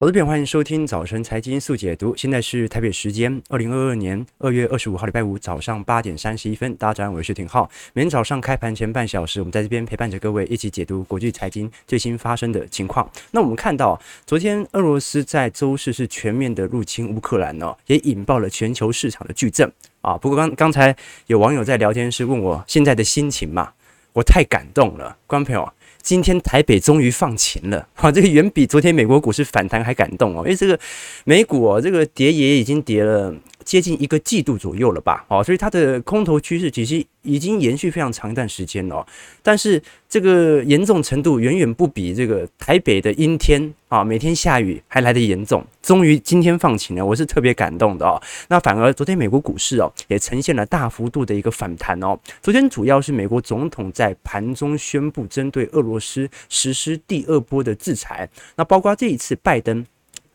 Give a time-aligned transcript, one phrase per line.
[0.00, 2.16] 我这边欢迎收听早晨财经速解读。
[2.16, 6.74] 现在是台北时间二零二二年二月二十五号礼拜五早上八点三十一分。
[6.74, 7.70] 大家早上好，我是廷浩。
[7.92, 13.08] 每天早上开盘前半小时，我们在这边陪伴着各位一起解读国际财经最新发生的情况。
[13.30, 19.70] 那我们看到，昨天俄罗斯在周四是全面的入侵乌克兰哦，也引爆了全球市场的巨震
[20.00, 20.18] 啊。
[20.18, 20.94] 不过刚刚才
[21.28, 23.72] 有网友在聊天室问我现在的心情嘛，
[24.12, 25.72] 我太感动了，观众朋友。
[26.04, 28.12] 今天台北终于放晴了， 哇！
[28.12, 30.78] 这个远比昨天美国股市反弹还感动哦，因为这个
[31.24, 39.04] 美股哦，这个跌也已经跌了接近一个季度左右了吧，哦，所以它的空头趋势其实已经延续非常长一段时间了，
[39.42, 45.64] 但是这个严重程度远远不比这个台北的阴天啊，每天下雨还来得严重。
[45.82, 48.20] 终于今天放晴了，我是特别感动的哦。
[48.48, 52.18] 那反而昨天美国股市哦也呈现了大幅度的一个反弹哦。
[52.42, 59.84] 昨天主要是美国总统在盘中宣布针对俄罗斯实施第二波的制裁，那包括这一次拜登。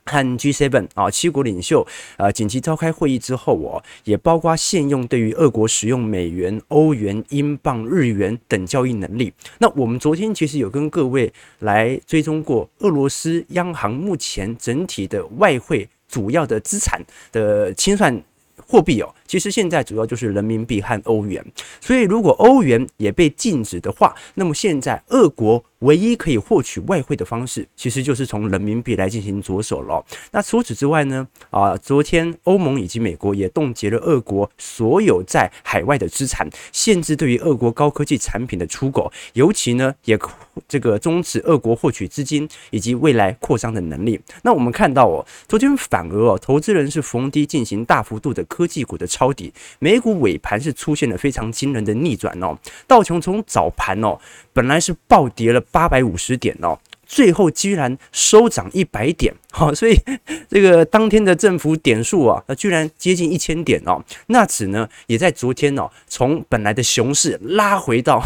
[0.10, 1.86] 和 G7 啊，七国领袖
[2.18, 9.32] 呃紧急召开会议之后，哦，也包括限用对于俄国使用美元、欧元、英镑、日元等交易能力。
[9.60, 17.00] 那我们昨天其实有跟各位来追踪过俄罗斯央行目前整体的外汇主要的资产
[17.32, 18.22] 的清算。
[18.68, 21.44] 货币哦，其实现在主要就是人民币和欧元，
[21.82, 30.06] 所以如果欧元也被禁止的话，那么现在俄国唯一可以获取外汇的方式，其实就是从人民币来进行着手了。
[30.32, 31.28] 那除此之外呢？
[31.52, 40.20] 啊，昨天欧盟以及美国也冻结了俄国所有在海外的资产，限制对于俄国高科技产品的出口，尤其呢也
[40.68, 44.20] 这个终止俄国获取资金以及未来扩张的能力。
[44.44, 48.46] 那我们看到哦，昨天反而哦，投资人是逢低进行大幅度的。
[48.50, 52.58] 科技股的抄底，美股尾盘是出现了非常惊人的逆转哦。
[52.88, 54.18] 道琼从早盘哦，
[54.52, 56.78] 本来是暴跌了八百五十点哦。
[57.10, 60.00] 最后居然收涨一百点，好，所以
[60.48, 64.02] 这个当天的振幅点数啊，居然接近一千点哦。
[64.28, 68.22] 纳指呢，也在昨天哦，从本来的熊市拉回到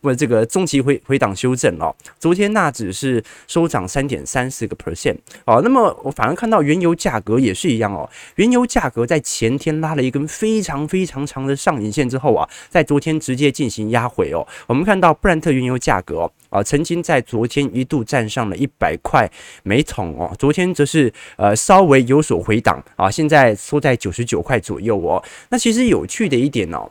[0.00, 1.94] 不这个中期回回档修正哦。
[2.18, 8.08] 昨天纳指是收涨三点三四个 percent，哦，那么我反而看到原油价格也是一样哦。
[8.36, 14.46] 原油价格在前天拉了一根非常非常长的上影线之后啊，在昨天直接进行压回哦。
[14.66, 16.32] 我们看到布兰特原油价格哦。
[16.48, 19.28] 啊，曾经在昨天一度站上了一百块
[19.64, 25.22] 每桶哦，昨天则是呃稍微有所回档啊，现在缩在九十九块左右哦。
[25.48, 26.88] 那其实有趣的一点哦，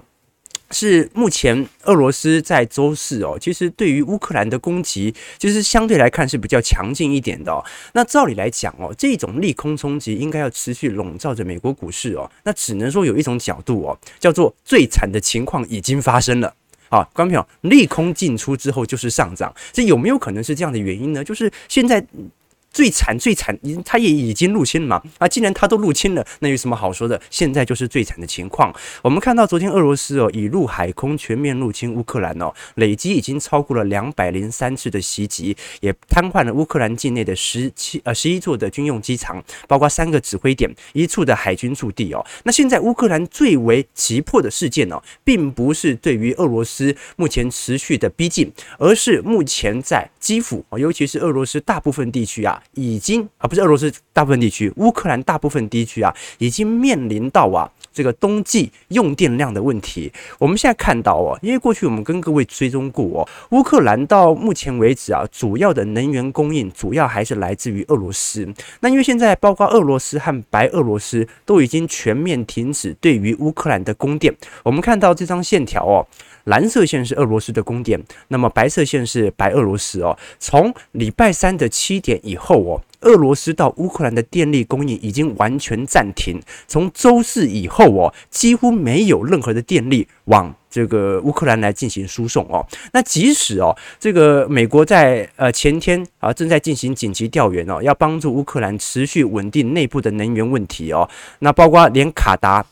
[0.71, 7.63] 是目前俄罗斯在周四哦，其实对于乌克兰的攻击，其实相对来看是比较强劲一点的。
[7.93, 12.29] 那照理来讲哦，这种利空冲击应该要持续笼罩着美国股市哦。
[12.43, 16.53] 那只能说有一种角度哦，叫做最惨的情况已经发生了。
[16.89, 21.23] 好，观众朋友，利空进出之后就是上涨，这有没有可能是这样的原因呢？
[21.23, 22.05] 就是现在。
[22.73, 25.01] 最惨最惨，他也已经入侵了嘛？
[25.19, 27.21] 啊，既然他都入侵了，那有什么好说的？
[27.29, 28.73] 现在就是最惨的情况。
[29.03, 42.25] 我们看到昨天俄罗斯哦，以陆海空全面入侵乌克兰哦，累计已经超过了两百零三次的袭击，也瘫痪了乌克兰境内的十七呃十一座的军用机场，包括三个指挥点，一处的海军驻地哦。
[42.43, 52.62] 那现在乌克兰最为急迫的事件哦，并不是对于俄罗斯目前持续的逼近，而是目前在基辅哦，尤其是俄罗斯大部分地区啊。
[52.73, 60.11] 已经啊，不是俄罗斯大部分地区，乌克兰大部分地区啊，已经面临到啊这个冬季用电量的问题。
[60.39, 68.47] 我们现在看到哦，因为过去我们跟各位追踪过哦，乌克兰到目前为止啊，主要的能源供应主要还是来自于俄罗斯。
[68.79, 74.35] 那因为现在包括俄罗斯和白俄罗斯都已经全面停止对于乌克兰的供电。
[74.63, 76.07] 我们看到这张线条哦。
[76.45, 80.17] 蓝色线是俄罗斯的供电，那么白色线是白俄罗斯哦。
[80.39, 86.41] 从礼拜三的七点以后哦，俄罗斯到乌克兰的电力供应已经完全暂停。
[86.67, 92.65] 从周四以后哦，几乎没有任何的电力往这个乌克兰来进行输送哦。
[92.91, 101.09] 那即使哦，这个美国在呃前天啊正在进行紧急调援哦，要帮助乌克兰持续稳定内部的能源问题哦。
[101.39, 102.65] 那包括连卡达。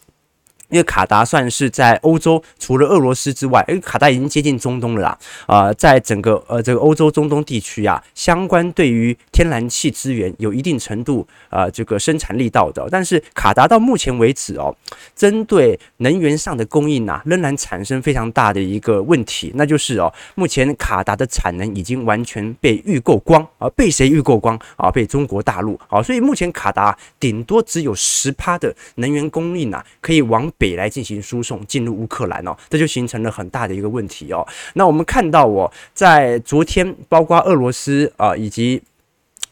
[0.72, 5.18] 因为卡达算是在欧洲，除了俄罗斯之外，诶，卡达已经接近中东了啦。
[5.46, 12.88] 啊、在整个呃这个欧洲中东地区啊，相关对于天然气资源有一定程度啊、这个生产力道的。
[12.90, 14.74] 但是卡达到目前为止哦，
[15.14, 24.90] 针对能源上的供应啊，仍然产生非常大的一个问题，那就是哦，目前卡达的产能已经完全被预购光啊，被谁预购光啊？
[24.90, 30.50] 被中国大陆啊，所以目前卡达顶多只有十趴的能源供应啊，可以往。
[30.62, 34.48] 北来进行输送进入乌克兰哦，这就形成了很大的一个问题哦。
[34.76, 38.80] 那我们看到我，在昨天，包括俄罗斯啊以及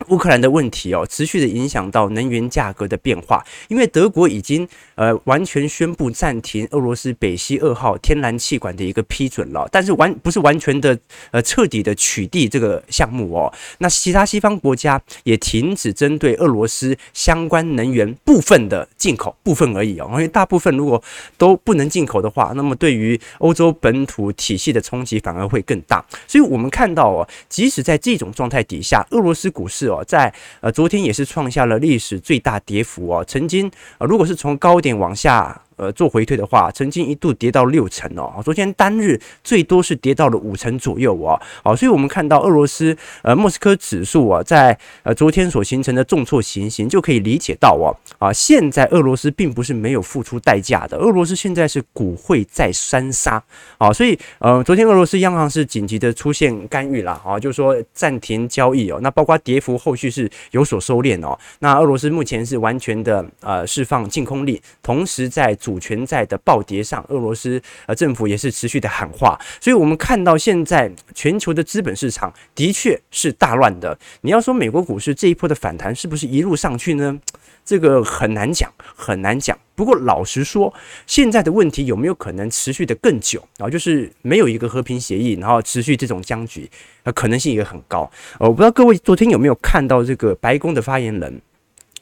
[0.07, 10.98] 乌克兰的问题哦，持续的影响到能源价格的变化，因为德国已经呃完全宣布暂停俄罗斯北溪二号天然气管的一个批准了，但是完不是完全的
[11.31, 13.54] 呃彻底的取缔这个项目哦。
[13.80, 21.04] 那其他西方国家也停止针对俄罗斯相关能源部分的进口，部分而已哦，因为大部分如果
[21.38, 26.04] 都不能进口的话，那么对于欧洲本土体系的冲击反而会更大。
[26.25, 29.88] 所以我们看到哦，即使在这种状态底下，俄罗斯股市。
[30.06, 35.62] 在呃昨天也是创下了历史最大跌幅哦，曾经如果是从高点往下。
[35.79, 38.41] 呃，做回退的话，曾经一度跌到六成哦。
[38.43, 41.39] 昨天单日最多是跌到了五成左右哦。
[41.63, 53.41] 好，所以我们看到俄罗斯呃莫斯科指数啊，在呃昨天所形成的重挫情形，就可以理解到哦啊，现在俄罗斯并不是没有付出代价的，俄罗斯现在是股汇在三杀
[53.77, 58.99] 啊，所以呃，昨天俄罗斯央行是紧急的出现干预了啊，就是说暂停交易哦。
[59.01, 61.39] 那包括跌幅后续是有所收敛哦。
[61.59, 65.55] 那俄罗斯目前是完全的呃释放净空力，同时在。
[65.69, 73.95] 主主权债的暴跌上，俄罗斯呃政府也是持续的喊话，所以我们看到现在全球的资本市场的确是大乱的。
[74.21, 77.19] 你要说美国股市这一波的反弹是不是一路上去呢？
[77.63, 79.56] 这个很难讲，很难讲。
[79.75, 80.74] 不过老实说，
[81.06, 83.48] 现在的问题有没有可能持续的更久？
[83.57, 86.68] 然后就是没有一个和平协议，然后持续这种僵局，
[87.04, 88.10] 呃，可能性也很高。
[88.39, 91.39] 呃，我不知道各位昨天有没有看到这个白宫的发言人。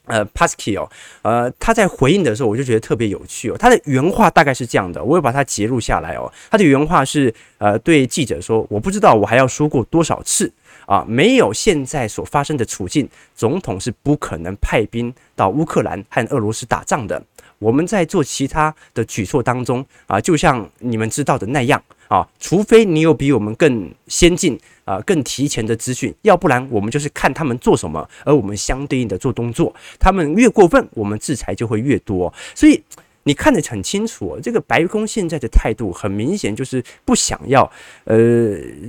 [0.07, 0.89] 呃，Pasky 哦，
[1.21, 3.55] 呃，他在回应的时候，我就觉得特别有趣哦。
[3.57, 6.31] 他的原话大概是这样的，我有把它截录下来哦。
[6.49, 10.51] 他的原话是，呃，对记者说：“我不知道我还要说过多少次
[10.85, 17.21] 啊，没有现在所发生的处境，总统是不可能派兵到乌克兰和俄罗斯打仗的。
[17.59, 29.75] 我们在做其他的举措当中啊，就像你们知道的那样啊，除非你有比我们更先进。”啊，更提前的资讯，要不然我们就是看他们做什么，而我们相对应的做动作。
[29.99, 32.33] 他们越过分，我们制裁就会越多。
[32.55, 32.81] 所以
[33.23, 37.69] 你看得很清楚，这个白宫现在的态度很明显，就是不想要
[38.05, 38.15] 呃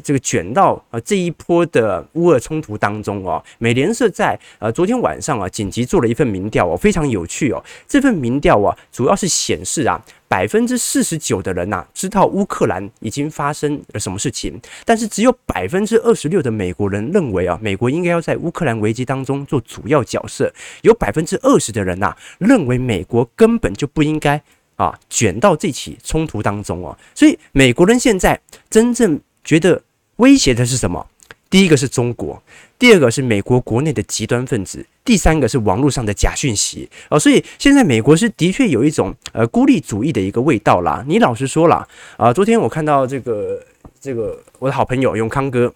[0.04, 3.42] 这个卷到呃这一波的乌俄冲突当中哦。
[3.58, 7.60] 美联社在呃昨天晚上啊紧急做了一份民调哦，非常有趣哦。
[7.88, 10.00] 这份民调啊，主要是显示啊。
[10.28, 20.52] 百分之四十九的人呐、知道乌克兰已经发生了什么事情，但是只有百分之二十六的美国人认为啊，美国应该要在乌克兰危机当中做主要角色。
[20.82, 24.40] 有百分之二十的人呐、认为美国根本就不应该
[24.76, 26.96] 啊卷到这起冲突当中哦。
[27.14, 28.38] 所以美国人现在
[28.68, 29.82] 真正觉得
[30.16, 31.06] 威胁的是什么？
[31.50, 32.42] 第一个是中国，
[32.78, 41.04] 第二个是美国国内的极端分子，第三个是网络上的假讯息啊，所以现在美国是的确有一种呃孤立主义的一个味道啦。
[41.08, 41.86] 你老实说啦，
[42.16, 43.62] 啊，昨天我看到这个
[44.00, 45.72] 这个我的好朋友永康哥。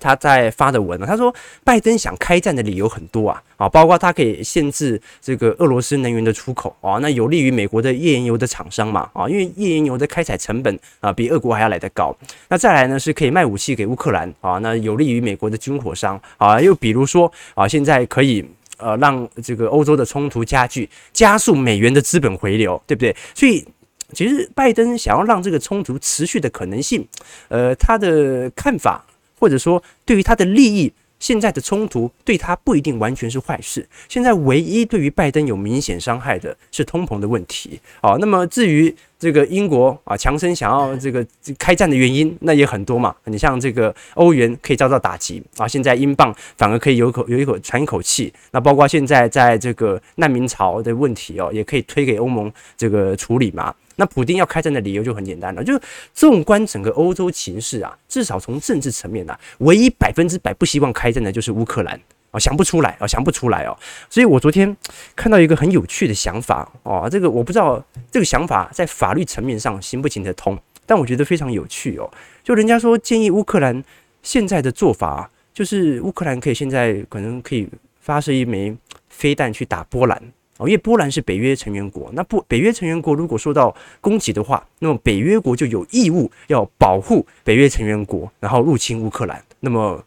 [0.00, 12.16] 他在发的文呢，他说拜登想开战的理由很多啊，啊，包括他可以限制这个俄罗斯能源的出口啊，那有利于美国的页岩油的厂商嘛，啊，因为页岩油的开采成本啊比俄国还要来得高。
[12.48, 18.44] 那再来呢是可以卖武器给乌克兰啊，那有利于美国的军火商啊，又比如说啊，现在可以
[18.78, 23.14] 呃让这个欧洲的冲突加剧，加速美元的资本回流，对不对？
[23.34, 23.64] 所以
[24.12, 27.06] 其实拜登想要让这个冲突持续的可能性，
[27.48, 29.04] 呃，他的看法。
[29.42, 33.84] 或者说，对于他的利益，现在的冲突对他不一定完全是坏事。
[34.08, 37.80] 现在唯一对于拜登有明显伤害的是通膨的问题。
[38.00, 41.24] 好，那么至于这个英国啊，强生想要这个
[41.56, 43.14] 开战的原因，那也很多嘛。
[43.26, 48.34] 你像这个欧元可以遭到打击啊，现在英镑反而可以有口有一口喘一口气。
[48.50, 53.72] 那包括现在在这个难民潮的问题哦，也可以推给欧盟这个处理嘛。
[53.94, 55.80] 那普丁要开战的理由就很简单了，就
[56.12, 62.00] 纵观整个欧洲情势啊，至少从政治层面啊，唯一百分之百不希望开战的就是乌克兰
[62.32, 63.78] 啊，想不出来啊，想不出来哦。
[64.10, 64.76] 所以我昨天
[65.14, 72.10] 看到一个很有趣的想法哦，这个我不知道这个想法在法律层面上行不行得通，但我觉得非常有趣哦。
[72.42, 73.84] 就人家说建议乌克兰
[74.22, 77.68] 现在的做法，就是乌克兰可以现在可能可以
[78.00, 78.76] 发射一枚
[79.08, 80.20] 飞弹去打波兰。
[80.58, 89.42] 因为波兰是北约成员国，那不北约成员国如果受到攻击的话，那么北约国就有义务要保护北约成员国，然后入侵乌克兰。
[89.58, 90.00] 那么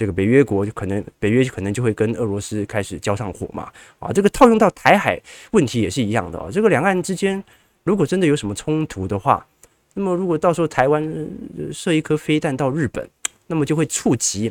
[0.00, 3.70] 这个北约国就可能北约可能就会跟俄罗斯开始交上火嘛。
[3.98, 6.48] 啊，这个套用到台海问题也是一样的啊。
[6.50, 7.44] 这个两岸之间
[7.84, 9.46] 如果真的有什么冲突的话，
[9.92, 11.28] 那么如果到时候台湾
[11.70, 13.06] 射一颗飞弹到日本，
[13.46, 14.50] 那么就会触及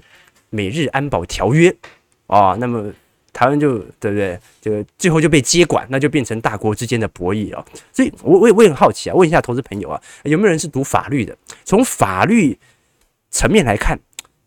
[0.51, 1.75] 美日安保条约
[2.27, 2.55] 啊。
[2.59, 2.93] 那么。
[3.31, 4.37] 台湾就对不对？
[4.59, 7.63] 这个最后就被接管，那就变成大国之间的博弈了。
[7.93, 11.37] 所以，我我也我也很好奇啊，问一下投资朋友啊，有没有人是读法律的？
[11.63, 12.57] 从法律
[13.29, 13.97] 层面来看，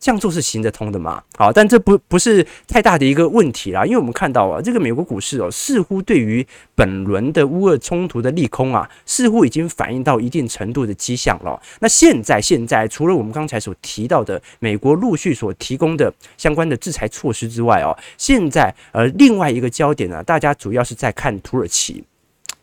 [0.02, 1.22] 这样做是行得通的嘛？
[1.36, 6.44] 好，但这不不是太大的一个问题啦，因为我们看到啊，这个美国股市哦，似乎对于
[6.74, 11.62] 本轮的乌俄冲突的利空啊，似乎已经反映到一定程度的迹象了。
[11.78, 22.02] 那现在现在除了我们刚才所提到的美国陆续所提供的相关的制裁措施之外哦，现在呃另外一个焦点呢，大家主要是在看土耳其，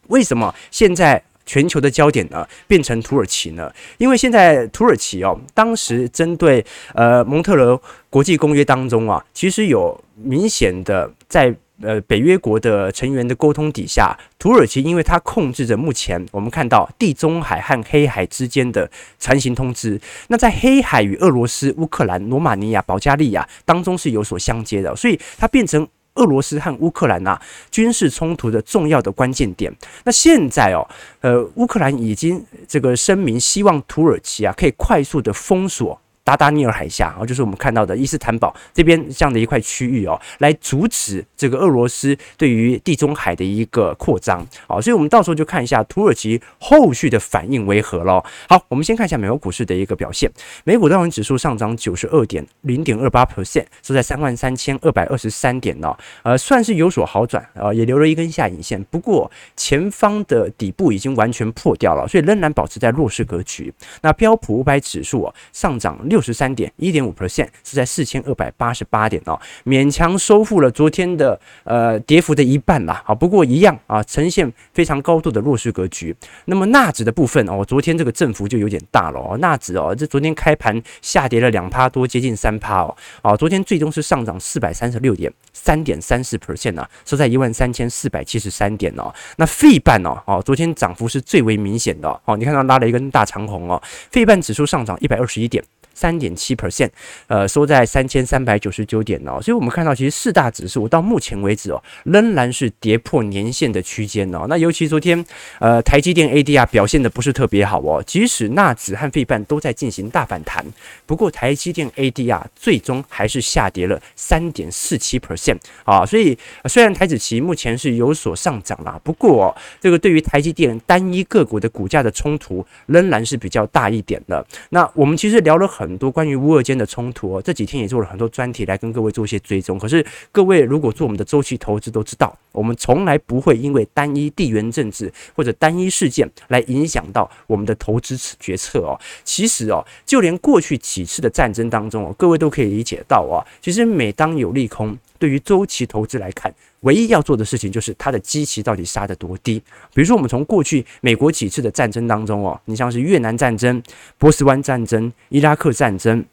[0.07, 1.23] 为什么现在？
[1.49, 3.73] 全球的焦点呢，变成土耳其呢？
[3.97, 6.63] 因为现在土耳其哦，当时针对
[6.93, 11.51] 呃蒙特罗国际公约当中啊，其实有明显的在
[11.81, 18.87] 呃北约国的成员的沟通底下，土耳其因为它控制着目前我们看到地中海和黑海之间的
[19.19, 25.87] 船行通知，那在黑海与俄罗斯、乌克兰、罗马尼亚、保加利亚当中是有所相接的，所以它变成。
[26.19, 27.39] 俄罗斯和乌克兰呐
[27.71, 29.73] 军事冲突的重要的关键点。
[30.03, 30.85] 那现在哦，
[31.21, 35.99] 呃，乌克兰已经这个声明，希望土耳其啊可以快速的封锁。
[36.29, 48.23] 达达尼尔海峡啊，就是我们看到的伊斯坦堡这边这样的一块区域哦，来阻止这个俄罗斯对于地中海的一个扩张好，所以我们到时候就看一下土耳其后续的反应为何喽。
[48.47, 50.31] 好，我们先看一下美国股市的一个表现，
[50.65, 63.73] 美股道琼指数上涨九十二点零点二八 percent，收在三万三千二百二十三点哦，呃，算是有所好转啊，也留了一根下影线，不过前方的底部已经完全破掉了，所以仍然保持在弱势格局。
[64.03, 66.18] 那标普五百指数哦，上涨六。
[66.19, 73.01] 六十三点一点五 percent 是在四千二百八十八点哦，勉强收复了昨天的呃跌幅的一半啦。
[73.05, 76.13] 好，不过一样啊，呈现非常高度的弱势格局。
[76.43, 79.37] 那么纳指的部分哦，昨天这个振幅就有点大了哦。
[79.37, 82.93] 纳指哦，这昨天开盘下跌了两趴多，接近三趴哦。
[83.21, 89.13] 啊，昨天最终是上涨四百三十六点三点三四 percent 啊，收在一万三千四百七十三点哦。
[89.37, 92.35] 那费半哦，哦，昨天涨幅是最为明显的哦。
[92.35, 95.63] 你看到拉了一根大长红哦，费半指数上涨一百二十一点。
[95.99, 96.89] 三点七 percent，
[97.27, 104.45] 呃，收在三千三百九十九点哦，所以我们看到，其实四大指数到目前为止哦，仍然是跌破年线的区间哦。
[104.47, 105.25] 那尤其昨天，
[105.59, 110.65] 呃，台积电 ADR 表现的不是特别好哦，即使纳指和费半都在进行大反弹，
[111.05, 116.05] 不过台积电 ADR 最终还是下跌了三点四七 percent 啊。
[116.05, 116.37] 所以
[116.69, 124.45] 虽然台指期目前是有所上涨啦，不过，这个对于台积电单一个股的股价的冲突仍然是比较大一点的。
[124.69, 125.88] 那我们其实聊了很。
[125.89, 129.79] 很多关于乌俄间的冲突哦，这几天也做了很多专题来跟各位做一些追踪。
[129.79, 138.99] 可是各位如果做我们的周期投资都知道，我们从来不会因为单一地缘政治或者单一事件来影响到我们的投资决策哦。
[139.23, 149.61] 其实哦，就连过去几次的战争当中哦，各位都可以理解到啊，其实每当有利空，对于周期投资来看，唯一要做的事情就是它的基期到底杀得多低。
[149.93, 153.83] 比如说，我们从过去美国几次的战争当中哦，你像是越南战争、
[154.17, 156.25] 波斯湾战争、伊拉克战争。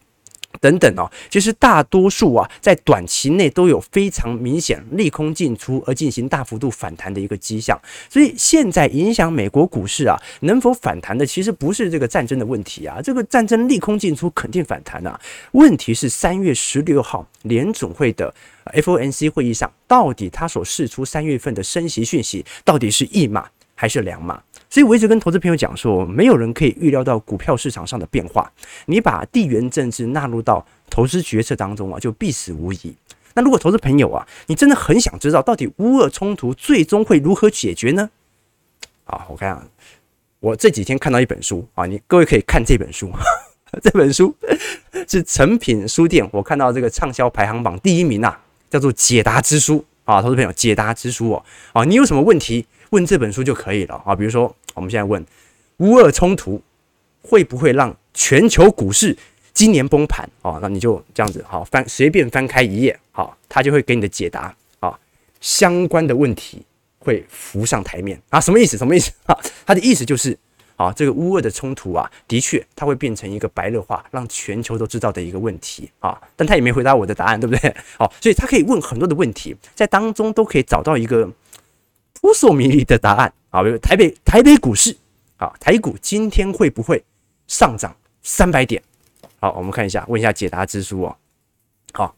[0.59, 7.79] 等等哦，其实大多数啊，在短期内都有非常明显利空进出而进行大幅度反弹的一个迹象。
[8.09, 15.21] 所以现在影响美国股市啊能否反弹的，其实不是这个战争的问题啊，这个战争利空进出肯定反弹啊。
[15.53, 18.35] 问题是三月十六号联总会的
[18.73, 24.43] FOMC 会议上，到底他所释出三月份的升息讯息，到底是一码还是两码？
[24.69, 28.53] 所以我一直跟投资朋友讲说，没有人可以预料到股票市场上的变化。
[28.87, 32.95] 你把地缘政治纳入到投资决策当中啊，就必死无疑。
[33.35, 38.11] 那如果投资朋友啊，你真的很想知道到底乌俄冲突最终会如何解决呢？
[39.05, 39.65] 啊，我看啊，
[40.41, 43.13] 我这几天看到一本书啊，你各位可以看这本书。
[43.83, 44.35] 这本书
[45.07, 52.67] 是诚品书店，我看到这个畅销排行榜第一名啊，叫做《解答之书》啊，投资朋友，《解答之书》哦，啊，你有什么问题？
[52.91, 55.25] 问这本书就可以了啊，比如说我们现在问
[55.79, 56.63] 乌俄冲突
[57.21, 59.17] 会不会让全球股市
[59.53, 60.59] 今年崩盘啊？
[60.63, 64.97] 那你就这样子好翻，随便翻开一页，好，他就会给你的解答啊，
[65.41, 66.63] 相关的问题
[67.01, 68.79] 会浮上台面啊，什么意思？
[68.79, 69.37] 什么意思啊？
[69.67, 70.39] 他的意思就是
[70.77, 77.75] 啊，这个乌俄的冲突啊，的确它会变成一个白热化，让全球都知道的一个问题啊，但他也没回答我的答案，对不对？
[77.99, 81.31] 好，所以他可以问很多的问题，在当中都可以找到一个。
[82.23, 84.97] 扑朔迷离的答案啊，比如台北台北股市
[85.37, 87.05] 啊，台股今天会不会
[87.47, 88.83] 上涨三百点？
[89.39, 91.17] 好，我们看一下，问一下解答之书哦。
[91.93, 92.17] 好，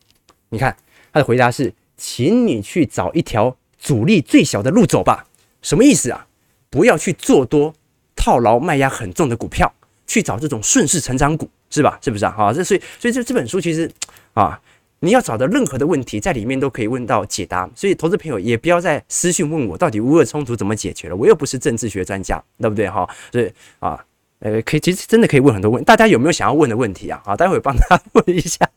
[0.49, 0.75] 你看
[1.13, 5.27] 他的回答是，请你去找一条阻力最小的路走吧。
[5.61, 6.27] 什么意思啊？
[6.71, 7.75] 不要去做多
[8.19, 9.73] 套牢卖压很重的股票，
[10.07, 11.99] 去找这种顺势成长股，是吧？
[12.03, 12.35] 是不是啊？
[12.37, 13.91] 好，这所以所以这这本书其实
[14.35, 14.61] 啊。
[15.01, 21.15] 你要找的任何的问题，在里面都可以问到解答，所以投资朋友也不要再私讯问我，到底乌俄冲突怎么解决了？
[21.15, 23.09] 我又不是政治学专家，对不对哈？
[23.31, 23.49] 所以
[23.79, 24.05] 啊，
[24.41, 27.23] 呃，可以，其实真的可以问很多问，大家有没有想要问的问题啊？
[27.25, 28.69] 好，待会帮他问一下。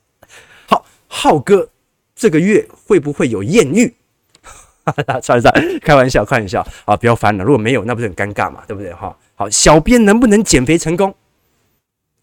[0.68, 1.68] 好，浩哥
[2.16, 3.92] 这个月会不会有艳遇？
[4.84, 6.96] 哈 哈，算了算，开玩笑，开玩笑啊！
[6.96, 8.94] 不要翻了，如果没有，那不是很尴尬嘛，对不对？
[8.94, 11.16] 哈，好，小编能不能减肥成功？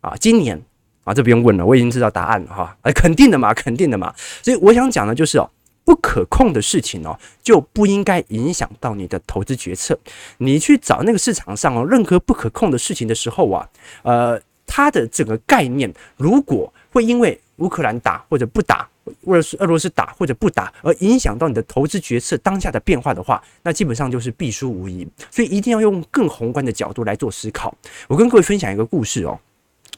[0.02, 0.62] 啊，今年
[1.02, 4.14] 啊，这不用问了，我已经知道答案了哈，哎，肯定的嘛，肯定的嘛。
[4.40, 5.50] 所以我想讲的就是哦，
[5.84, 9.98] 不可控的事情哦，就不应该影响到你的投资决策。
[10.36, 13.68] 你去找那个市场上哦，任何不可控的事情的时候啊，
[14.04, 18.88] 呃，它的整个概念如果会因为乌克兰打或者不打。
[19.24, 25.06] 或者是俄罗斯打或者不打，而影响到你的投资决策当下的变化的话，那基本上就是必输无疑。
[25.30, 27.74] 所以一定要用更宏观的角度来做思考。
[28.06, 29.38] 我跟各位分享一个故事哦，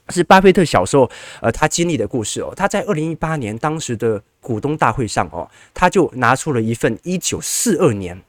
[0.09, 2.53] 是巴菲特小时候呃他经历的故事哦。
[2.57, 8.21] 他在二零一八年当时的股东大会上哦，他就拿出了一份一九四二年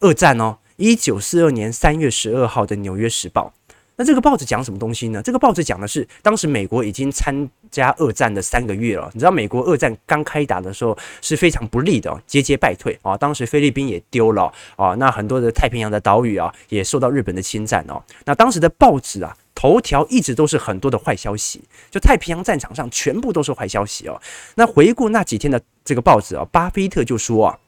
[0.00, 3.52] 二战哦，一九四二年三月十二号的《纽约时报》。
[3.98, 5.20] 那这个报纸讲什么东西呢？
[5.20, 9.10] 这个报纸讲的是当时美国已经参加二战的三个月了。
[9.12, 13.16] 你知道美国二战刚开打的时候是非常不利的，节节败退啊。
[13.16, 18.00] 当时菲律宾也丢了啊，那很多的太平洋的岛屿啊也受到日本的侵占哦。
[18.24, 24.20] 那当时的报纸啊头条一直都是很多的坏消息，就太平洋战场上全部都是坏消息哦。
[24.54, 27.58] 那回顾那几天的这个报纸啊，巴菲特就说啊。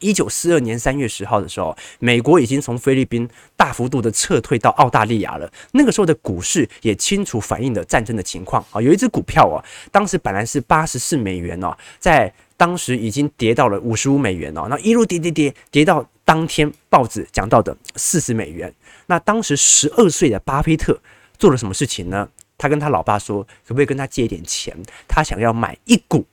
[0.00, 5.50] 一九四二年三月十号的时候，美国已经从菲律宾大幅度的撤退到澳大利亚了。
[5.72, 8.80] 那个时候的股市也清楚反映了战争的情况啊。
[8.80, 14.66] 有一只股票啊，当时本来是八十四美元哦，在当时已经跌到了五十五美元哦。
[14.68, 18.72] 那一路跌跌跌跌到当天报纸讲到的四十美元。
[19.06, 20.98] 那当时十二岁的巴菲特
[21.38, 22.28] 做了什么事情呢？
[22.58, 24.74] 他跟他老爸说，可不可以跟他借一点钱？
[25.06, 26.24] 他想要买一股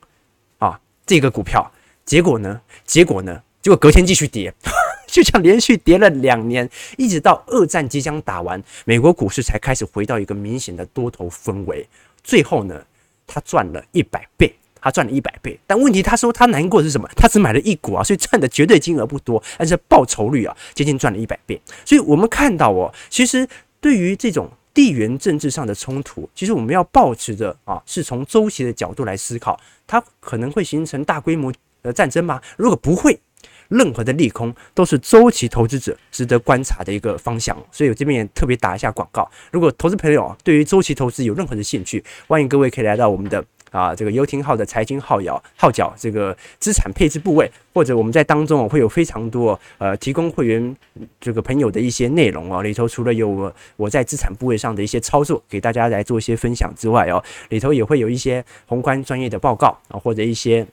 [0.58, 1.70] 啊这个股票。
[2.06, 2.60] 结果呢？
[2.86, 3.42] 结果呢？
[3.64, 4.52] 结果隔天继续跌，
[5.08, 6.68] 就这样连续跌了两年，
[6.98, 11.88] 一直到二战即将打完，美国股市才开始回到一个明显的多头氛围。
[12.22, 12.84] 最后呢，
[13.26, 15.58] 他赚了一百倍，他赚了一百倍。
[15.66, 17.08] 但问题，他说他难过是什么？
[17.16, 21.58] 他只买了一股啊，所以赚的绝对金额不多，但是报酬率啊，接近赚了一百倍。
[21.86, 23.48] 所以我们看到哦，其实
[23.80, 31.50] 对于这种地缘政治上的冲突，其实我们要保持着啊，是从周期的角度来思考，它可能会形成大规模
[31.82, 32.42] 的战争吗？
[32.58, 33.18] 如果不会。
[33.68, 39.30] 任何的利空都是周期投资者值得观察的一个方向，所以我这边也特别打一下广告。
[39.50, 50.76] 如果投资朋友啊对于周期投资有任何的兴趣，欢迎各位可以来到我们的啊这个游艇号的财经号摇号角这个资产配置部位，或者我们在当中会有非常多呃提供会员
[51.20, 60.66] 这个朋友的一些内容哦，里头除了有我我在资产部位上的一些操作给大家来做一些分享之外哦，里头也会有一些宏观专业的报告啊或者一些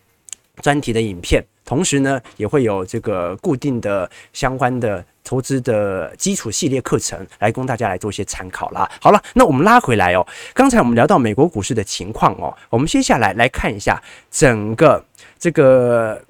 [0.62, 1.44] 专题的影片。
[1.64, 8.90] 同时呢，也会有这个固定的相关的投资的基础系列课程来供大家来做一些参考啦。
[9.00, 15.06] 好了，那我们拉回来哦，刚才我们聊到美国股市的情况哦，我们接下来来看一下整个
[15.40, 16.22] 这个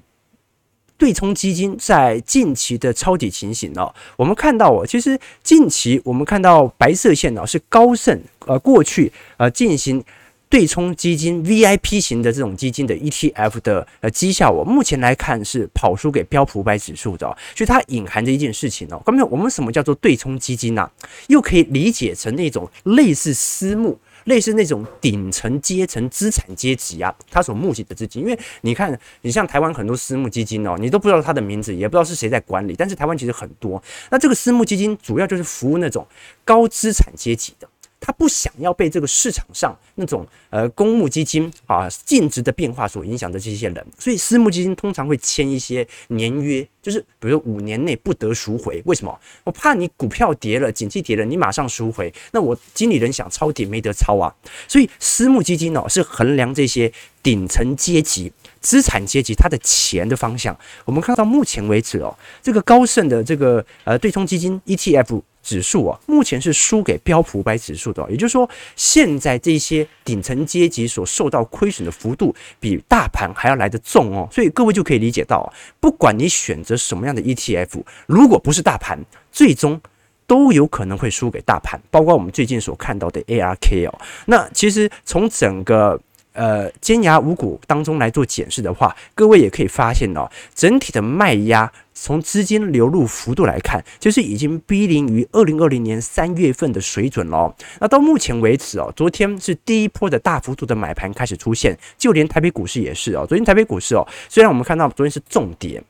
[0.96, 3.92] 对冲基金在近期的抄底情形哦。
[4.16, 10.04] 我们看到哦，其实近期我们看到白色线哦是高盛呃过去呃进行。
[10.52, 19.00] 对冲基金 VIP 型的这种基金的 ETF 的呃绩效，我目前来看是跑输给标普五百指数的，所以它隐含着一件事情哦。
[19.02, 20.86] 刚才我们什么叫做对冲基金呢？
[21.28, 28.20] 又可以理解成那种类似私募、类似那种顶层阶层资产阶级啊，他所募集的资金。
[28.20, 33.82] 因为你看，你像台湾很多私募基金哦，你都不知道它的名字，也不知道是谁在管理，但是台湾其实很多。
[34.10, 36.06] 那这个私募基金主要就是服务那种
[36.44, 37.66] 高资产阶级的。
[38.04, 48.82] 他不想要被这个市场上那种呃公募基金啊净值的变化所影响的这些人，所以私募基金通常会签一些年约，就是比如五年内不得赎回。
[48.86, 49.16] 为什么？
[49.44, 54.34] 我怕你股票跌了，景气跌了，你马上赎回，那我经理人想抄底没得抄啊。
[54.66, 60.56] 所以私募基金呢是衡量这些顶层阶级、资产阶级他的钱的方向。
[60.86, 65.20] 我们看到目前为止哦，这个高盛的这个呃对冲基金 ETF。
[65.42, 78.96] 指数啊，目前是输给标普五百指数的，也就是说，现在这些顶层阶级所受到亏损的幅度比大盘还要来得重哦，所以各位就可以理解到，不管你选择什么样的 ETF，如果不是大盘，
[79.32, 79.80] 最终
[80.28, 84.00] 都有可能会输给大盘，包括我们最近所看到的 ARK 哦。
[84.26, 86.00] 那其实从整个
[86.32, 91.72] 呃尖牙五股当中来做检视的话，各位也可以发现哦，整体的卖压。
[91.94, 97.54] 从资金流入幅度来看，就是已经逼临于二零二零年三月份的水准了。
[97.80, 103.26] 那到目前为止哦，昨天是第一波的大幅度的买盘开始出现，就连台北股市也是哦。
[103.28, 105.80] 昨天台北股市哦，虽然我们看到昨天是重跌。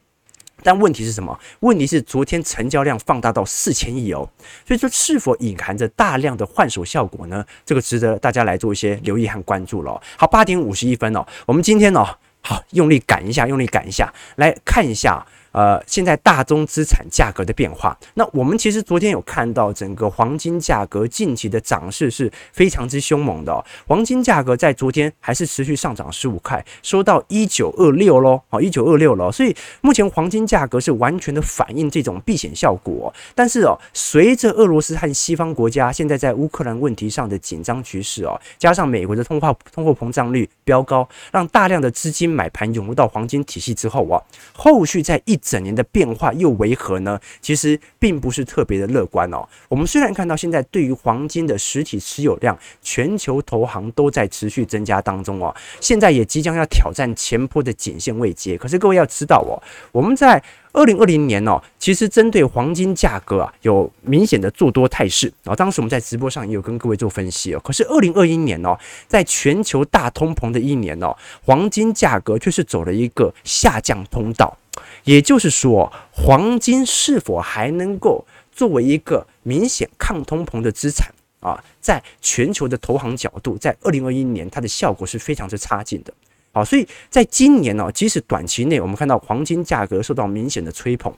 [0.62, 1.38] 但问题是什么？
[1.61, 4.29] 问题是昨天成交量放大到四千亿哦，
[4.66, 7.44] 所以说是否隐含着大量的换手效果呢？
[7.64, 10.01] 这个值得大家来做一些留意和关注了。
[10.16, 12.07] 好，八点五十一分哦，我们今天哦，
[12.40, 15.27] 好用力赶一下，用力赶一下，来看一下。
[15.53, 23.65] 呃，现在大宗资产价格的变化，那我们其实昨天有看到整个黄金价格近期的涨势是非常之凶猛的哦。
[23.87, 29.31] 黄金价格在昨天还是持续上涨十五块，收到一九二六喽，好，一九二六喽。
[29.31, 33.12] 所以目前黄金价格是完全的反映这种避险效果。
[33.35, 44.17] 但是哦，随着俄罗斯和西方国家现在在乌克兰问题上的紧张局势哦，加上美国的通货通货膨胀率飙高，让大量的资金买盘涌入到黄金体系之后啊，
[44.55, 47.20] 后续在一整年的变化又为何呢？
[47.40, 49.46] 其实并不是特别的乐观哦。
[49.68, 58.57] 我们虽然看到现在对于黄金的实体持有量，全球投行都在持续增加当中哦，现在也即将要挑战前坡的颈线位阶。
[58.57, 65.54] 可是各位要知道哦，我们在二零二零年哦，其实针对黄金价格啊有明显的做多态势啊。
[65.54, 67.61] 当时我们在直播上也有跟各位做分析哦。
[67.61, 74.56] 可是二零二一年哦，在全球大通膨的一年哦，黄金价格却是走了一个下降通道。
[75.04, 81.62] 也就是说，黄金是否还能够作为一个明显抗通膨的资产啊？
[81.80, 86.14] 在全球的投行角度，在二零二一年它的效果是非常之差劲的。
[86.53, 91.12] 好，所以在今年呢，即使短期内我们看到黄金价格受到明显的吹捧，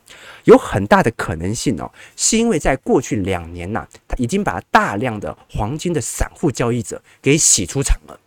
[0.45, 8.19] 有很大的可能性哦，是因为在过去两年呐，它已经把大量的黄金的散户交易者给洗出场了。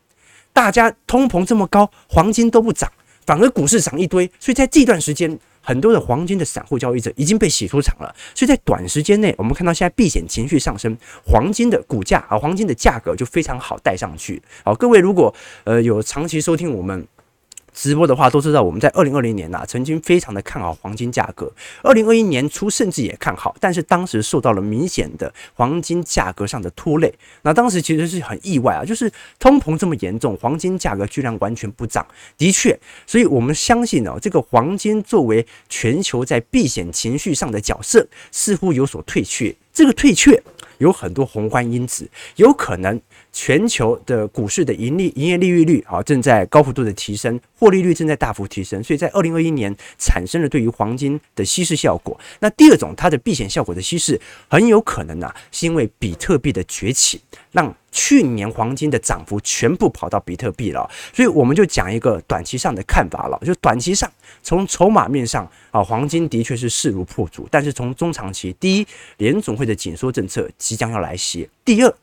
[0.52, 2.92] 大家通膨这么高，黄金都不涨。
[3.26, 8.16] 反而股市涨一堆，所以在这段时间，很多的黄金的散户交易者已经被洗出场了。
[8.34, 14.42] 所以在短时间内，我们看到现在避险情绪上升，黄金的股价啊，黄金的价格就非常好带上去。
[14.64, 17.06] 好，各位如果呃有长期收听我们。
[17.78, 21.52] 直播的话都知道，我们在二零二零年呐、曾经非常的看好黄金价格。
[21.84, 27.14] 二零二一年初甚至也看好，但是当时受到了明显的黄金价格上的拖累。
[27.44, 32.04] 那当时其实是很意外啊，就是通膨这么严重，黄金价格居然完全不涨。
[32.36, 39.56] 的确，所以我们相信呢、这个黄金作为全球在避险情绪上的角色，似乎有所退却。
[39.72, 40.42] 这个退却
[40.80, 43.00] 有很多宏观因子，有可能。
[43.40, 52.20] 全球的股市的盈利、营业利率率啊，正在高幅度的提升，获利率正在大幅提升，所以在二零二一年产生了对于黄金的稀释效果。
[52.40, 54.20] 那第二种，它的避险效果的稀释，
[54.50, 57.22] 很有可能呢、啊，是因为比特币的崛起，
[57.52, 60.90] 让去年黄金的涨幅全部跑到比特币了。
[61.14, 71.94] 所以我们就讲一个短期上的看法了，就短期上从筹码面上啊，黄金的确是势如破竹，但是从中长期，第一，联总会的紧缩政策即将要来袭，第二。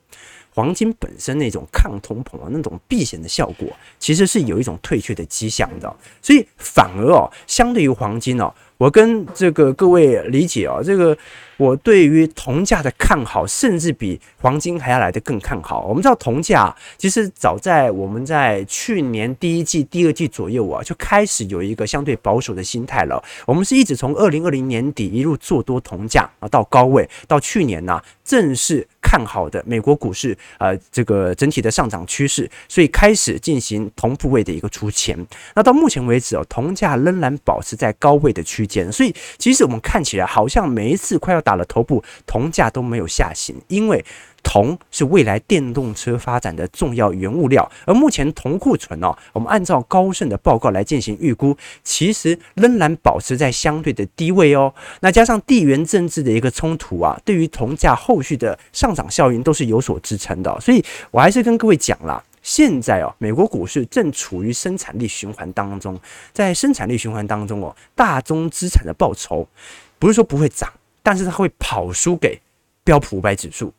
[0.55, 8.55] 黄金本身那种抗通膨啊，那种避险的效果，其实是有一种退却的迹象的，所以反而哦，相对于黄金哦。
[8.77, 11.17] 我跟这个各位理解哦，这个
[11.57, 15.87] 我对于铜价的看好，甚至比黄金还要来得更看好。
[15.87, 23.23] 我们知道铜价其实早在我们在去年第一季、第二季左右啊，就开始有一个相对保守的心态了。
[23.47, 35.17] 我们是一直从二零二零年底一路做多铜价啊，到高位，到去年呢正式看好的美国股市呃这个整体的上涨趋势，所以开始进行同部位的一个出钱。
[35.55, 38.91] 那到目前为止哦，铜价仍然保持在高位的区间。
[38.91, 44.05] 所以，其实我们看起来好像每一次快要打了头部，铜价都没有下行，因为
[44.45, 47.69] 铜是未来电动车发展的重要原物料。
[47.85, 54.73] 而目前铜库存哦，我们按照高盛的报告来进行预估，其实仍然保持在相对的低位哦。
[55.01, 60.61] 那加上地缘政治的一个冲突啊，对于铜价后续的上涨效应都是有所支撑的。
[60.61, 62.23] 所以我还是跟各位讲了。
[62.43, 65.99] 现在哦，美国股市正处于生产力循环当中，
[66.31, 69.49] 在生产力循环当中哦，大宗资产的报酬
[69.99, 70.71] 不是说不会涨，
[71.03, 72.39] 但是它会跑输给
[72.85, 73.73] 标普五百指数，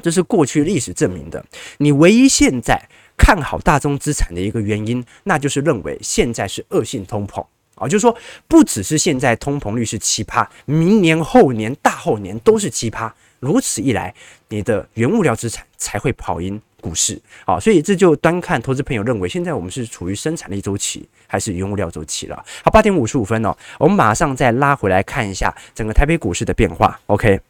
[0.00, 1.44] 这是过去历史证明的。
[1.78, 8.16] 你唯一现在看好大宗资产的一个原因，那就是认为现在是恶性通膨啊，就是说
[8.48, 13.10] 不只是现在通膨率是奇葩，明年、后年、大后年都是奇葩。
[13.38, 14.14] 如此一来，
[14.48, 22.36] 你的原物料资产才会跑赢股市，啊，所以这就单看投资朋友认为，现在我们是处于生产力周期还是原物料周期了。
[22.62, 27.00] 好，八点五十五分哦，我们马上再拉回来看一下整个台北股市的变化。
[27.06, 27.40] OK，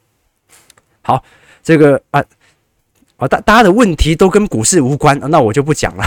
[1.02, 1.24] 好，
[1.60, 2.24] 这个啊，
[3.20, 6.04] 啊，大大家的问题都跟股市无关，那我就不讲了。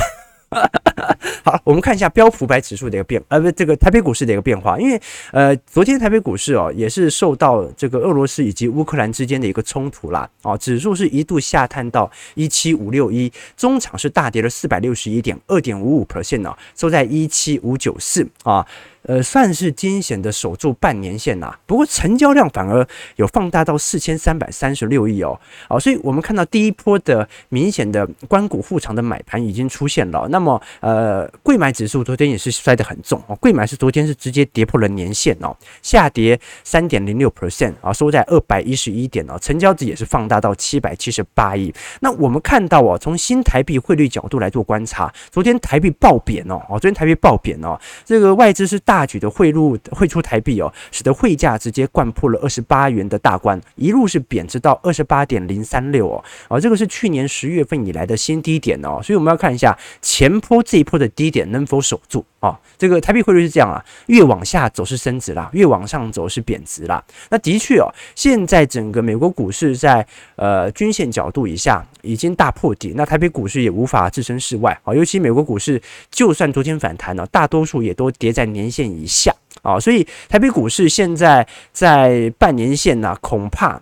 [1.43, 4.77] 好，我们看一下标普百指数的一个变，呃，不，这个台北股市的一个变化。
[4.79, 18.65] 因为，呃，昨天台北股市哦，也是受到这个俄罗斯以及乌克兰之间的一个冲突啦，哦，指数是一度下探到一七五六一，中场是大跌了四百六十一点，二点五五 percent 哦，收在一七五九四啊。
[19.05, 25.37] 呃，算是惊险的守住半年线呐、不过成交量反而有放大到四千三百三十六亿哦。
[25.67, 30.25] 好，所以我们看到第一波的明显的关股护长的买盘已经出现了。
[30.29, 33.35] 那么，呃，柜买指数昨天也是摔得很重哦。
[33.35, 39.37] 柜买是昨天是直接跌破了年线哦，下跌三点零六 percent 啊，收在二百一十一点哦。
[39.39, 41.73] 成交值也是放大到七百七十八亿。
[42.01, 49.03] 那我们看到哦，从新台币汇率角度来做观察，昨天台币暴贬哦，哦，昨天台币暴贬哦，这个外资是大。
[49.05, 62.59] 举的汇入汇出台币哦，使得汇价直接掼破了二十八元的大关，一路是贬值到二十八点零三六哦，啊，这个是去年十月份以来的新低点哦，所以我们要看一下前坡这一波的低点能否守住啊？
[62.77, 67.03] 这个台币汇率是这样啊，越往下走是升值啦，越往上走是贬值啦。
[67.29, 78.83] 那的确哦，现在整个美国股市在呃均线角度以下已经大破底，那台北股市也无法置身事外啊，尤其美国股市就算昨天反弹了，大多数也都跌在年线。
[78.93, 83.81] 以下啊，所以台北股市现在在半年线呢、恐怕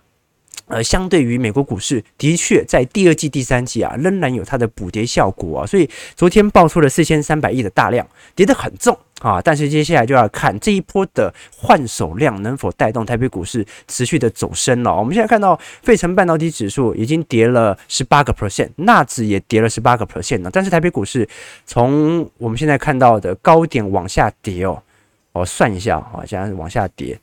[0.72, 5.66] 呃，相对于美国股市，的确在第二季、第三季啊，仍然有它的补跌效果啊。
[5.66, 9.38] 所以昨天爆出了四千三百亿的大量，跌得很重啊。
[9.42, 14.96] 但是接下来就要看这一波的换手量能否带动台北股市持续的走升了。
[14.96, 20.50] 我们现在看到费城半导体指数已经跌了十八个 percent，纳指也跌了十八个 percent 了。
[20.50, 21.28] 但是台北股市
[21.66, 24.82] 从我们现在看到的高点往下跌哦。
[25.32, 27.18] 我算一下啊，现在往下跌，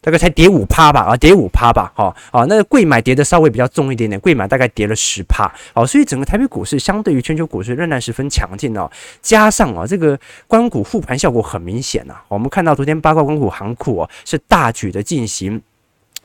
[0.00, 8.88] 大概才跌五趴吧，啊，跌五趴吧，哈，啊，那个柜买跌的稍微比较重一点点，柜买大概跌了十趴，好，所以整个台北股市相对于全球股市仍然十分强劲哦，
[9.20, 15.60] 加上啊，这个关股护盘效果很明显呐，我们看到昨天八卦关股行库哦是大举的进行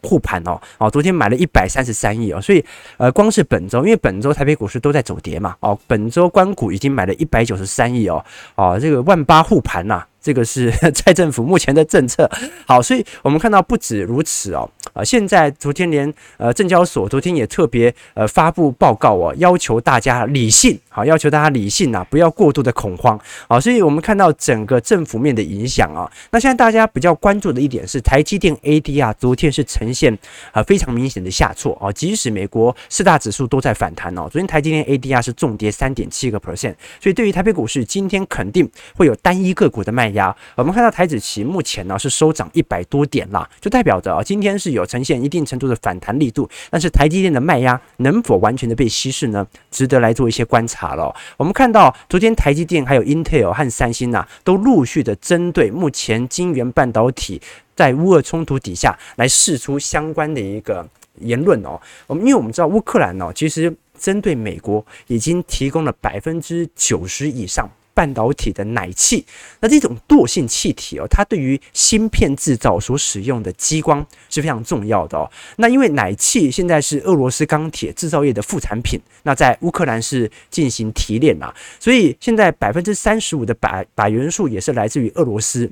[0.03, 2.63] 护盘哦，哦，昨天买了一百三十三亿哦，所以
[2.97, 10.05] 呃，光是本周，因为本周台北股市都在走跌嘛，哦，本周关股已经买了一百九十三亿哦，哦，这个万八护盘呐。
[10.23, 12.29] 这个是 蔡政府目前的政策，
[12.65, 30.17] 好，所以我们看到不止如此哦，啊，现在昨天连呃证交所昨天也特别呃发布报告哦，要求大家理性，好，要求大家理性呐，不要过度的恐慌，好，所以我们看到整个政府面的影响啊，那现在大家比较关注的一点是台积电 ADR 昨天是呈现
[30.53, 40.12] 啊非常明显的下挫啊，即使美国四大指数都在反弹哦，昨天台积电 ADR 是重跌三点七个 percent，所以对于台北股市今天肯定会有单一个股的卖。
[40.13, 49.45] 压，我们看到台指期目前呢是收涨一百多点啦，就代表着啊今天是有呈现一定程度的反弹力度，但是台积电的卖压能否完全的被稀释呢？
[49.69, 51.13] 值得来做一些观察了。
[51.37, 57.41] 我们看到昨天台积电还有 Intel 和三星呐，都陆续的针对目前晶圆半导体
[57.75, 60.87] 在乌俄冲突底下来释出相关的一个
[61.19, 61.79] 言论哦。
[62.07, 67.69] 我们因为我们知道乌克兰哦，其实针对美国已经提供了百分之九十以上。
[67.93, 69.25] 半导体的奶气，
[69.59, 75.29] 那这种惰性气体哦，它对于芯片制造所使用的激光是非常重要的哦。
[75.57, 85.71] 那因为奶气现在是俄罗斯钢铁制造业的副产品，那在乌克兰是进行提炼啊，所以现在百分之三十五的百百元素也是来自于俄罗斯。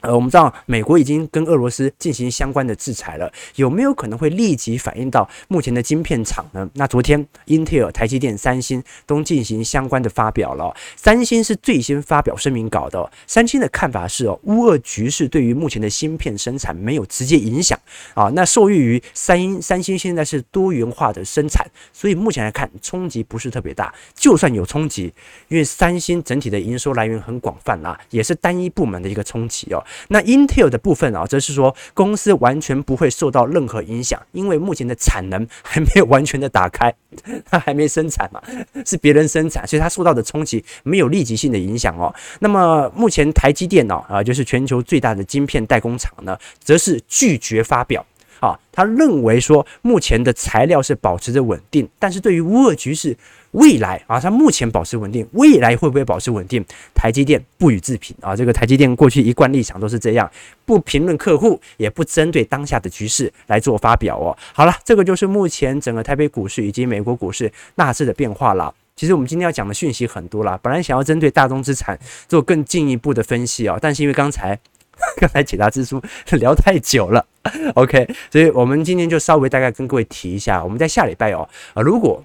[0.00, 6.68] 呃，我们知道美国已经跟俄罗斯进行相关的制裁了，有没有可能会立即反映到目前的晶片厂呢？
[6.74, 10.74] 那昨天英特尔、台积电、三星都进行相关的发表了。
[10.94, 13.10] 三星是最先发表声明稿的。
[13.26, 17.78] 三星的看法是哦，乌俄局势对于目前的芯片生产没有直接影响
[18.14, 18.30] 啊。
[18.34, 23.92] 那受益于三星，三星现在是多元化的生产，所以目前来看冲击不是特别大。
[24.14, 25.12] 就算有冲击，
[25.48, 29.82] 因为三星整体的营收来源很广泛啦，也是单一部门的一个冲击哦。
[30.08, 36.94] 那 Intel 的部分啊，则是说公司完全不会受到任何影响，因为目前的产能还没有完全的打开，
[37.50, 38.42] 它还没生产嘛，
[38.84, 42.14] 是别人生产，所以它受到的冲击没有立即性的影响哦。
[42.40, 48.04] 那么目前台积电脑啊，就是全球最大的晶片代工厂呢，则是拒绝发表。
[48.40, 53.16] 啊，他认为说目前的材料是保持着稳定，但是对于乌俄局势
[53.52, 56.64] 未来啊，它目前保持稳定，未来会不会保持稳定？
[56.94, 58.36] 台积电不予置评啊。
[58.36, 60.30] 这个台积电过去一贯立场都是这样，
[60.64, 64.36] 不评论客户，也不针对当下的局势来做发表哦。
[64.52, 68.74] 好了，这个就是目前整个台北股市以及美国股市大致的变化了。
[68.94, 74.58] 其实我们今天要讲的讯息很多啦，本来想要针对大宗资产做更进一步的分析啊，但是因为刚才。
[75.20, 76.02] 刚才解答之书
[76.40, 77.22] 聊太久了
[77.74, 82.22] OK，所以我们今天就稍微大概跟各位提一下，我们在下礼拜哦，啊，如果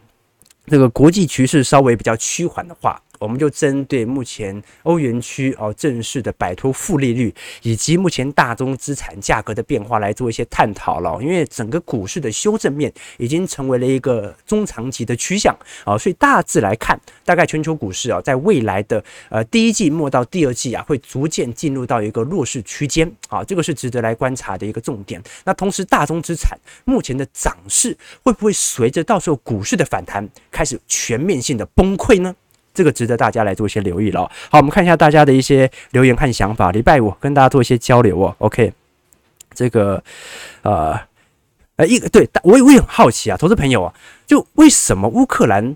[0.67, 11.21] 这个国际局势稍微比较趋缓的话，我们就针对目前欧元区哦正式的摆脱负利率，以及目前大宗资产价格的变化来做一些探讨了。
[11.21, 15.55] 因为整个股市的修正面已经成为了一个中长期的趋向
[15.85, 25.21] 啊，所以大致来看，大概全球股市啊，在未来的呃第一季末到第二季啊，会逐渐进入到一个弱势区间啊，这个是值得来观察的一个重点。
[25.45, 32.35] 那同时，大宗资产目前的涨势会不会随着到时候股市的反弹开始全面性的崩溃呢？
[32.73, 34.21] 这个值得大家来做一些留意了。
[34.49, 36.71] 好，我们看一下大家的一些留言和想法。
[36.71, 38.35] 礼拜五跟大家做一些交流哦。
[38.39, 38.71] OK，
[39.53, 40.03] 这个
[40.61, 40.99] 呃
[41.75, 43.93] 呃一个对，我也我也很好奇啊，投资朋友啊，
[44.25, 45.75] 就为什么乌克兰？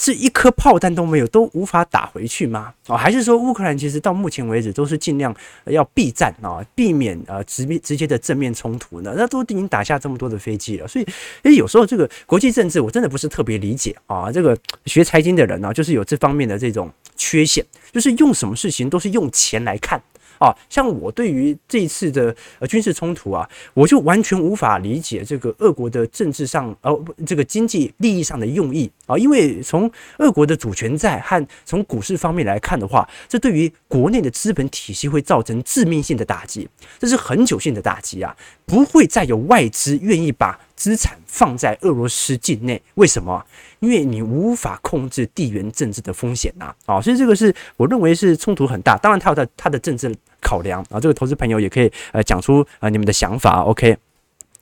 [0.00, 2.72] 是一颗炮弹都没有，都无法打回去吗？
[2.86, 5.34] 哦，还是说乌克兰其实到目前为止都是尽量
[5.66, 9.12] 要避战啊，避免呃直面直接的正面冲突呢？
[9.14, 11.06] 那都已经打下这么多的飞机了，所以
[11.42, 14.32] 诶，有时候这个国际政治我真的不是特别理解啊。
[14.32, 20.02] 这个学财经的人呢，就是有这方面的这种缺陷，就是用什么事情都是用钱来看。
[20.38, 36.68] 啊，像我对于这一次的呃军事冲突啊，我就完全无法理解这个俄国的政治上呃这个经济利益上的用意啊，因为从俄国的主权债和从股市方面来看的话，这对于国内的资本体系会造成致命性的打击，
[36.98, 43.44] 这是很久性的打击啊，不会再有外资愿意把资产放在俄罗斯境内，为什么？
[43.80, 48.96] 因为你无法控制地缘政治的风险呐，啊，所以这个是我认为是冲突很大。
[48.98, 51.00] 当然，它有它它的政治考量啊。
[51.00, 53.62] 这个投资朋友也可以呃讲出啊你们的想法。
[53.62, 53.96] OK，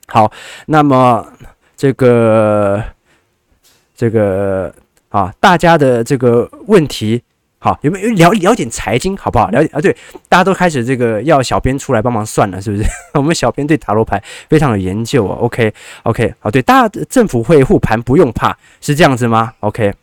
[0.07, 0.31] 好，
[0.67, 1.27] 那么
[1.75, 2.81] 这个
[3.99, 4.73] 这个
[5.09, 7.21] 啊大家的这个问题。
[7.61, 9.49] 好，有没有聊聊点财经，好不好？
[9.49, 9.93] 了解啊，对，
[10.29, 12.85] 大家都开始这个要小编出来帮忙算了，是不是？
[13.15, 15.35] 我们小编对塔罗牌非常有研究哦。
[15.41, 19.93] OK，OK，、好，对，大家政府会护盘，不用怕，是这样子吗？OK，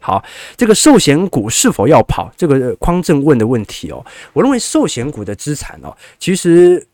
[0.00, 0.24] 好，
[0.56, 2.32] 这个寿险股是否要跑？
[2.38, 6.86] 这个匡正问的问题哦，我认为寿险股的资产哦，其实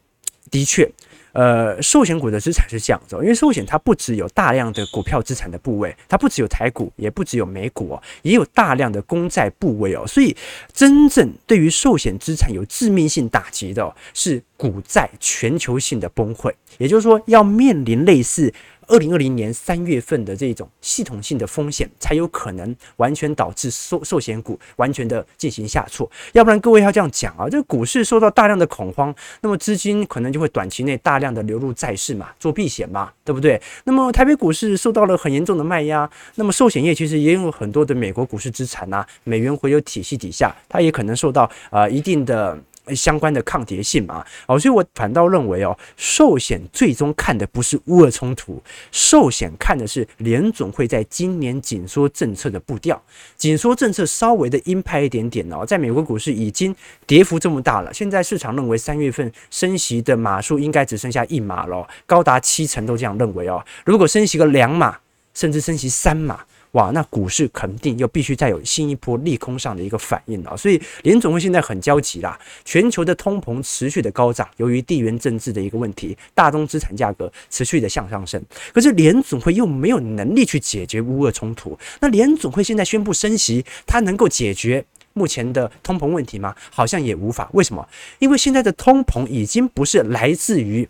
[0.50, 0.90] 的确。
[1.38, 10.36] 呃，寿险股的资产是这样子，因为寿险它不只有大量的股票资产的部位，它不只有台股，也不只有美股哦，也有大量的公债部位哦，所以
[10.72, 18.52] 真正对于寿险资产有致命性打击的是股债全球性的崩溃，也就是说要面临类似。
[18.88, 26.10] 二零二零年三月份的这种系统性的风险，才有可能完全导致寿寿险股完全的进行下挫。
[26.32, 33.60] 要不然，各位要这样讲啊，这个股市受到大量的恐慌，那么资金可能就会短期内大量的流入债市嘛，做避险嘛，对不对？
[33.84, 42.58] 那么台北股市受到了很严重的卖压，那么寿险业其实也有很多的美国股市资产呐，美元回流体系底下，它也可能受到呃一定的。
[42.94, 53.00] 相关的抗跌性嘛，哦，所以我反倒认为哦，寿险最终看的不是乌俄冲突，寿险看的是联总会在今年紧缩政策的步调，
[53.36, 56.74] 紧缩政策稍微的鹰派一点点哦，在美国股市已经
[57.06, 64.98] 跌幅这么大了，现在市场认为三月份升息的码数应该只剩下一码了，高达七成都这样认为哦，如果升息个两码，
[65.34, 66.40] 甚至升息三码。
[66.72, 72.38] 哇，那股市肯定又必须再有新一波利空上的一个反应了，所以联总会现在很焦急啦。
[72.64, 78.42] 全球的通膨持续的高涨，由于地缘政治的一个问题，大宗资产价格持续的向上升。
[78.74, 81.78] 可是联总会又没有能力去解决乌俄冲突。
[82.00, 86.54] 那联总会现在宣布升息，它能够解决目前的通膨问题吗？
[86.70, 87.48] 好像也无法。
[87.54, 87.88] 为什么？
[88.18, 90.86] 因为现在的通膨已经不是来自于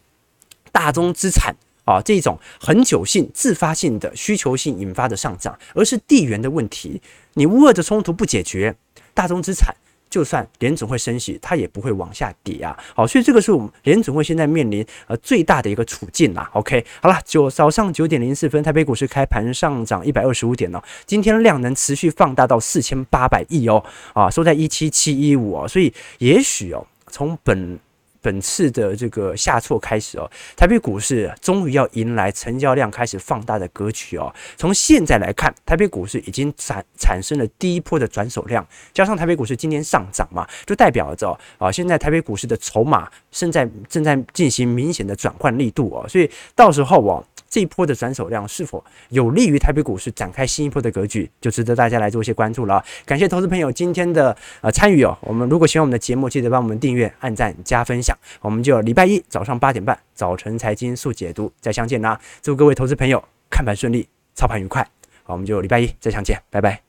[0.73, 1.55] 大宗资产。
[1.89, 7.01] 啊，这种恒久性、自发性的需求性引发的上涨，而是地缘的问题。
[7.33, 8.77] 你乌俄的冲突不解决，
[9.15, 9.75] 大宗资产
[10.11, 12.79] 就算联总会升息，它也不会往下跌啊。
[12.95, 16.51] 好，所以这个是我们联总会现在面临呃最大的一个处境啦。
[16.53, 20.83] OK，好了，九早上九点零四分，台北股市开盘上涨一百二十五点哦。
[21.07, 25.67] 今天量能持续放大到四千八百亿哦，啊，收在一七七一五哦。
[25.67, 27.79] 所以也许哦，从本
[28.29, 34.31] 本次的这个下挫开始哦，台北股市终于要迎来成交量开始放大的格局哦。
[34.59, 47.25] 从现在来看，台北股市已经产产生了第一波的转手量，加上台北股市今天上涨嘛，就代表着啊，现在台北股市的筹码正在正在进行明显的转换力度哦，所以到时候哦。
[47.49, 52.85] 这一波的转手量是否有利于台北股市展开新一波的格局，就值得大家来做一些关注了。
[53.07, 55.17] 感谢投资朋友今天的呃参与哦。
[55.23, 58.17] 我们如果喜欢我们的节目，记得帮我们订阅、按赞、加分享。
[58.41, 62.21] 我们就礼拜一早上八点半，早晨财经速解读再相见啦！
[62.43, 64.83] 祝各位投资朋友看盘顺利，操盘愉快。
[65.25, 66.88] 好，我们就礼拜一再相见，拜拜。